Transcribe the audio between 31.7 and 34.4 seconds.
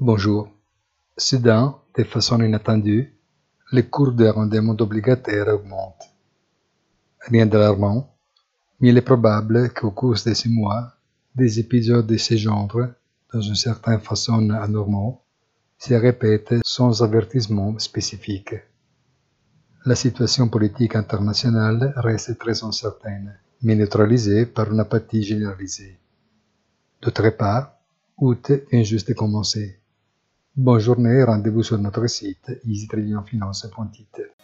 notre site easytradingfinance.it.